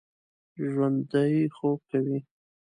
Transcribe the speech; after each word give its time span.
ژوندي 0.69 1.33
خوب 1.55 1.79
کوي 1.91 2.17